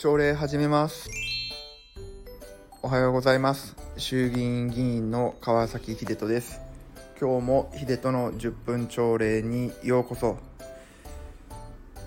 [0.00, 1.10] 朝礼始めます。
[2.82, 3.74] おはようございます。
[3.96, 6.60] 衆議院議員の川崎秀人です。
[7.20, 10.38] 今日も秀人の10分朝礼にようこそ。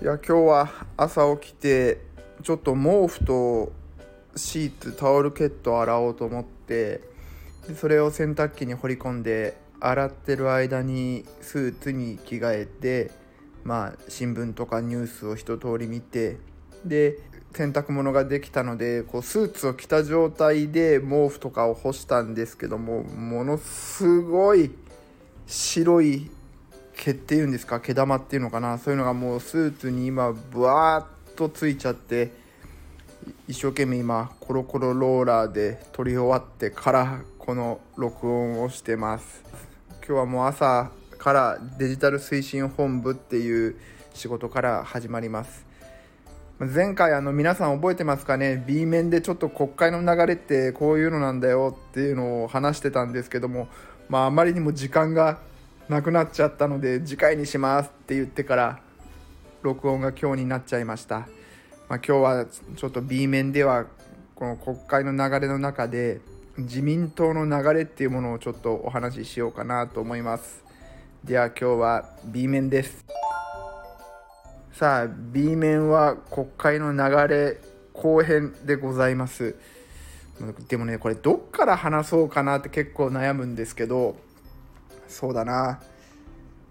[0.00, 2.00] いや今日は朝起きて
[2.42, 3.72] ちょっと毛布と
[4.36, 7.02] シーツタオルケット洗おうと思って
[7.68, 13.10] でそれを洗濯機に放り込んで洗ってる間にスーツに着替えて
[13.64, 16.38] まあ新聞とかニュースを一通り見て
[16.86, 17.18] で
[17.54, 24.70] 洗濯物ができたのでこうスーツを着た状態で毛布とかを干したんですけどもものすごい
[25.46, 26.30] 白い
[26.96, 28.78] 毛っていうんですか毛玉っていうのかな。
[28.78, 32.30] そういうのがもうスーツに今ブワーッとついちゃって
[33.48, 39.42] 一生懸命今コロコロローラーで取り終わってからこの録音をしてます。
[40.06, 43.76] 今日はもう朝からデジタル推進本部っていう
[44.14, 45.71] 仕事から始まります。
[46.64, 53.66] 前回あの皆さん覚えてますかね？B 面でちょっと国会の流れってこういうのなんだよっていうのを話してたんですけども
[54.08, 55.40] まああまりにも時間が
[55.88, 58.78] なくなっちゃったので次回にしますって言ってから
[59.62, 61.28] 録音が今日になっちゃいました、まあ、
[61.96, 62.46] 今日は
[62.76, 63.86] ちょっと B 面では
[64.36, 66.20] この国会の流れの中で
[66.58, 70.62] 自民党の流れっていうものをちょっとお話ししようかなと思います。
[71.24, 73.21] では今日は B 面です。
[74.72, 77.60] さあ B 面は国会の流れ
[77.92, 79.54] 後編でございます。
[80.66, 84.16] でもねこれどっから話そうかなって結構悩むんですけど
[85.08, 85.80] そうだな。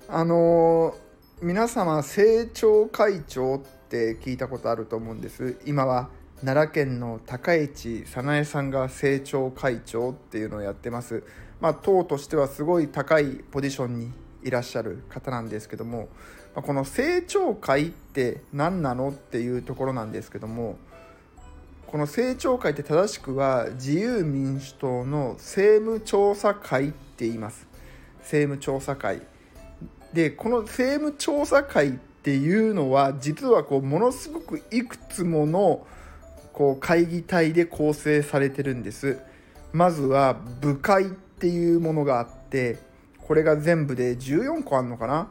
[0.09, 5.59] あのー、皆様政調会長って聞いたことあると思うんです。
[5.65, 6.09] 今は
[6.43, 11.23] 奈良県の高市早苗さんが政調会長っていうのをやってます。
[11.59, 16.09] まあ党としてはすごい高いポジションにいらっしゃる方なんですけども
[16.55, 20.77] まこの政調会って何なのっていうところなんですけども
[21.91, 27.67] この政調会って正しくは自由民主党の政務調査会って言います。
[28.19, 29.21] 政務調査会。
[30.13, 35.85] でこの政務調査会っていうのは実はこうものすごくいくつもの
[36.53, 39.19] こう会議体で構成されてるんです。
[39.73, 42.77] まずは部会っていうものがあって
[43.19, 45.29] これが全部で14個あるのかな？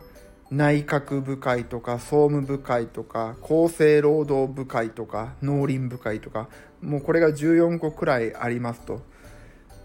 [0.51, 6.49] 内閣部会とか総務部会とか厚生労働部会とか農林部会とか
[6.83, 9.01] もうこれが14個くらいありますと。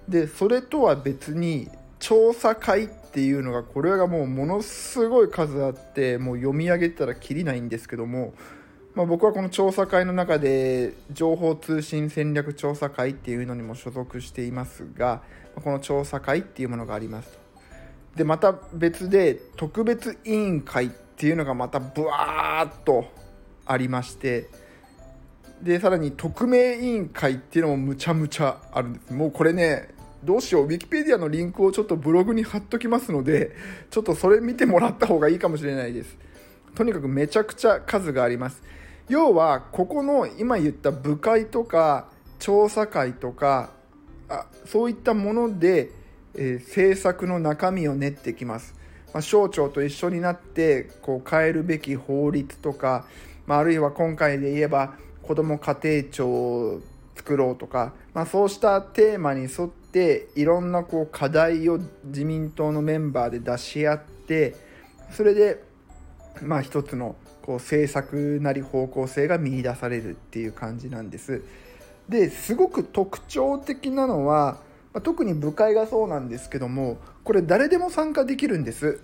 [0.09, 8.33] でそれとは別に調査会っていうのがこれがもうものすごい数あってもう読み上げたらきりないんですけども、
[8.93, 15.21] まあ、僕はこの調査会の中で情報通信戦略調査会っていうのにも所属していますが
[15.55, 17.44] この調査会っていうものがありますと。
[18.15, 23.05] でまた別で特別委員会っていうのがまたブワーッと
[23.65, 24.47] ありまして
[25.61, 29.13] でさらに特命委員会っていうのもむちゃむちゃあるんです。
[29.13, 29.89] もうこれね
[30.23, 33.55] どうしようウィキペディアのリンクをちょっとブログに貼っときますので
[33.89, 36.17] ちょっとそれ見てもらった方がいいかもしれないです。
[36.73, 38.61] とにかくめちゃくちゃ数があります。
[39.07, 42.09] 要はここの今言った部会とか
[42.39, 43.71] 調査会とか
[44.29, 45.91] あそういったもので
[46.37, 48.75] えー、政策の中身を練ってきます。
[49.13, 53.05] まあ、省庁と一緒になってこう変えるべき法律とか、
[53.47, 56.81] まあ、あるいは今回で言えば子ども家庭庁を
[57.15, 64.55] 作ろうとか、まあ、そうしたテーマに沿っていろんなこう課題を自民党のメンバーで出し合って
[65.11, 65.63] それで
[66.41, 71.41] まあ一つのこう政策なり方向性が見いだされるっていう感じなんです。
[72.09, 74.57] ですごく特徴的なのは
[74.95, 79.01] まあ、特に部会がそうなんですけどもこれ誰でも参加できるんです。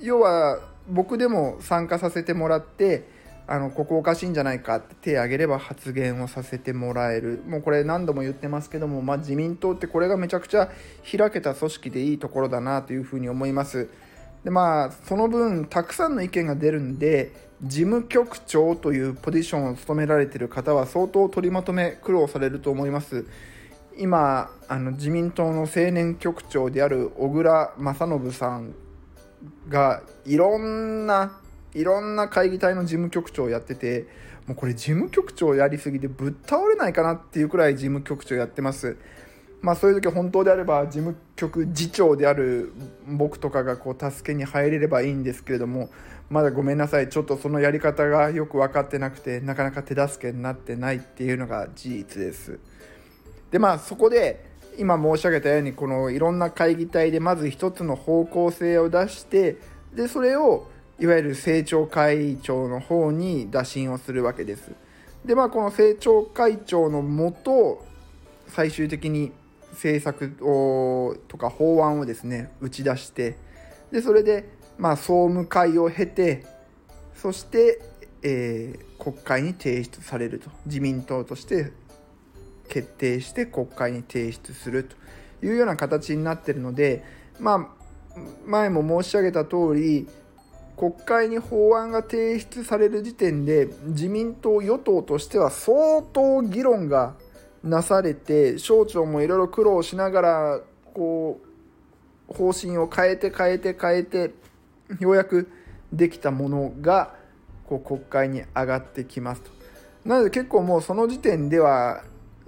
[0.00, 3.06] 要は僕でも参加させてもらって
[3.46, 7.42] あのここおかしいんじゃないかって手を挙げれば発言をさせてもらえる。
[7.46, 10.70] もうこれ何度も言ってますけども、まあ、自民党ってこれがめちゃくちゃ
[11.04, 13.90] 開けた組織でいいところだなというふうに思います。
[14.42, 23.26] でまあその分たくさんの意見が出るんで事務局長というポジションを務められている方は相当取りまとめ苦労されると思います。
[23.96, 28.74] 今あの自民党の青年局長である小倉正信さん
[29.68, 31.38] がいろんな
[31.74, 34.06] いろんな会議体の事務局長をやってて
[34.46, 38.96] もうこれ事務局長やりすぎてぶっ倒れないかなっていうくらい事務局長やってます
[39.62, 42.72] まあそういう時本当であれば事務局次長である
[43.06, 45.88] 僕とかがこう助けに入れればいいんですけれども
[46.30, 52.58] まだごめんなさいちょっとそのやり方がよく分かってなくてなかなか手助けになってないっていうのが事実です。
[53.54, 54.44] でまあそこで
[54.78, 59.58] 今申し上げたようにこのいろんな会議体でまず一つの方向性を出して
[59.94, 60.68] でそれを
[60.98, 64.72] いわゆる政調会長の方に打診をするわけです。
[65.24, 67.86] でまあこの政調会長のもと
[68.48, 69.30] 最終的に
[69.70, 73.36] 政策をとか法案をですね打ち出して
[73.92, 74.48] でそれで
[74.78, 76.44] まあ総務会を経て
[77.14, 77.80] そして、
[78.24, 81.70] えー、国会に提出されると自民党として
[82.74, 87.04] 決定して国会に提出するというような形になっているので
[87.38, 87.70] ま
[88.16, 90.08] あ前も申し上げた通り
[90.76, 97.14] 国会に法案が提出される時点で自民党与党としては相当議論が
[97.62, 100.60] なされて省庁もいろいろ苦労しながら
[100.92, 101.40] こ
[102.28, 104.34] う方針を変えて変えて変えて
[104.98, 105.48] ようやく
[105.92, 107.14] できたものが
[107.68, 109.50] こう国会に上がってきますと。
[110.04, 112.02] なので結構もうその時点では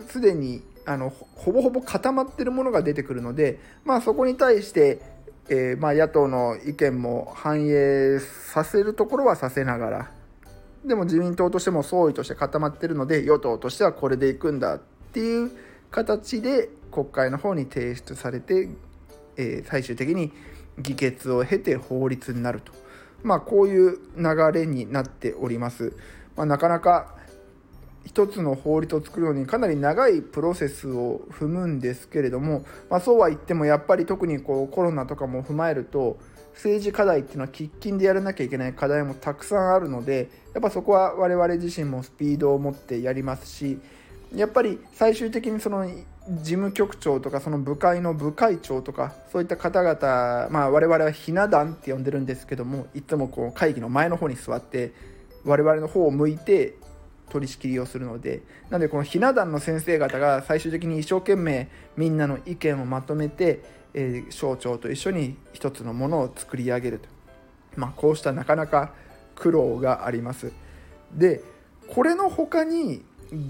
[0.09, 5.17] すでにあのほぼほぼ固まってるものが出てくるので、まあ、そこに対して
[5.49, 10.11] えー、まあ、野党の意見も反映させるところはさせながら
[10.85, 14.81] でも自民党としても総意として固まってるので与党としてはこれでいくんだっ
[15.13, 15.51] ていう
[15.91, 18.69] 形で国会の方に提出されて、
[19.37, 20.33] えー、最終的に
[20.79, 22.73] 議決を経て法律になると、
[23.23, 25.97] まあ、こういう流れになっております。
[26.37, 27.16] まあ、なかなか
[28.07, 36.17] 一つの法律を作るのにかなり長いプロセスを踏むんですけれども、まあ、そうは言ってもやっぱり特にこうコロナとかも踏まえると
[36.55, 43.79] 政治課題っていうのは喫緊でやらなきゃいけない課題もたくさんあるのでやっぱそこは我々自身もスピードを持ってやりますし
[44.35, 46.05] やっぱり最終的にその事
[46.43, 54.93] 務局長とかその部会の部会長とかそういった方々、まあ、我々はひな壇って呼んでるんですけどもいつもこう会議の前の方に座って
[55.45, 56.75] 我々の方を向いて
[57.31, 63.63] 取り仕切りをするのでなのでこのひな壇の先生方が最終的に一生懸命みんなの意見をまとめて、
[63.95, 67.09] えー、省庁と一緒に一つのものを作り上げると、
[67.77, 68.93] まあ、こうしたなかなか
[69.35, 70.53] 苦労があります。
[71.13, 71.43] で
[71.89, 73.03] これの他に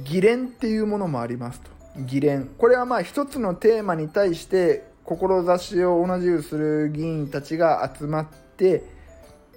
[0.04, 1.70] 議連っていうものもありますと。
[1.96, 2.46] 議連。
[2.58, 8.26] これはまあ一つのテーマに対して志を同じくする議員たちが集まっ
[8.56, 8.84] て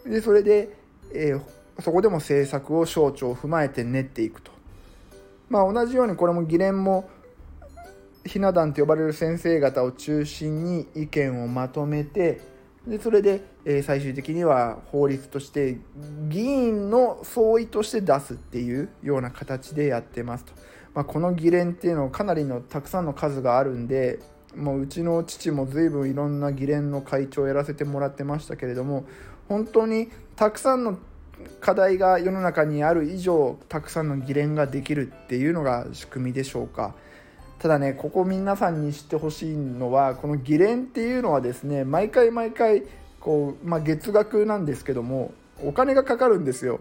[0.06, 0.70] でそれで、
[1.14, 4.52] えーそこでも政策を省庁を踏まえて練っていくと。
[5.50, 7.10] まあ、同じようにこれも議連も
[8.26, 12.42] ひな壇と呼ばれる先生方を中心に意見をまとめて
[12.88, 15.78] でそれで、え最終的には法律として
[16.28, 20.54] 議員の総意として出すっていうような形でやってますと、
[20.96, 24.20] まあ、この議連っていうのはかなりのたくさんの数があるんで
[24.56, 29.06] もううちの父も随分いろんな議連の会長をやらせてもらってましたけれども
[29.48, 30.98] 本当にたくさんの
[31.60, 36.96] 課題が世の中にある以上たくさんの議連ができるっていうのが仕組みでしょうか。
[37.60, 42.84] ただねここ皆さんに知ってほしいのはこの議連っていうのはですね毎回毎回
[43.20, 46.80] こう、まあ、月額なんですけどもお金がかかるんですよ。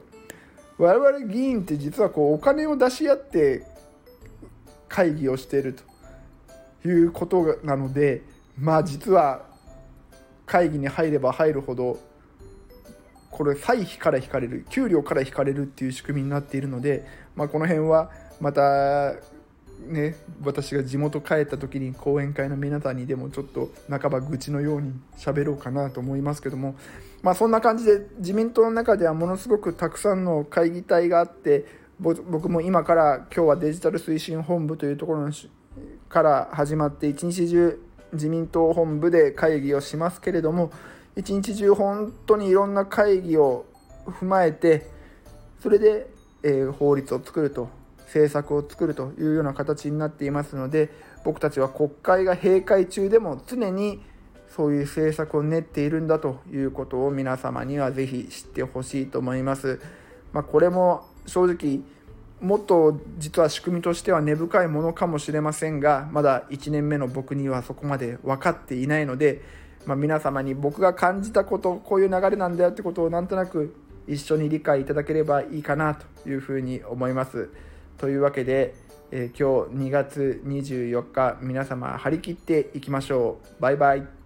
[0.79, 3.65] 我々議員って実はこうお金を出し合って
[4.89, 5.77] 会議をしている
[6.83, 8.23] ということなので
[8.57, 9.43] まあ実は
[10.47, 11.99] 会議に入れば入るほど
[13.39, 17.07] これ歳費から引かれる給料から引かれるっていう仕組みになっているので、
[17.37, 19.13] まあ、この辺はまた
[19.87, 26.75] ね私が地元帰った時に講演会の皆さんにでもちょっと半ば愚痴のように喋ろうかなと思いますけども
[27.23, 31.65] まあそんな感じで自民党の中ではものすごくたくさんの会議体があって
[32.01, 35.33] 僕も今から今日はデジタル推進本部というところの
[36.09, 37.81] から始まって一日中
[38.15, 40.73] 自民党本部で会議をしますけれども
[41.19, 43.67] 一日中本当にいろんな会議を
[44.07, 44.87] 踏まえて
[45.61, 46.07] それで、
[46.45, 47.69] えー、法律を作ると
[48.03, 50.91] 政策を作るというような形になっていますので
[51.25, 54.01] 僕たちは国会が閉会中でも常に
[54.49, 59.81] そういう政策を練っているんだということを皆様にはぜひ知ってほしいと思います。
[60.33, 61.81] まあ、これも正直
[62.41, 69.43] もっと実は仕組みとしては根深いものかもしれませんがまだ1年目の僕にはそこまで分かっていないので
[69.89, 73.75] まあ、皆様に僕が感じたことこういう流れなんだよってことをなんとなく
[74.07, 77.49] 一緒に理解いただければいいかなというふうに思います。
[77.97, 78.75] というわけで、
[79.11, 83.63] えー、今日2月24日皆様張り切っていきましょう。
[83.63, 84.18] バイバイ。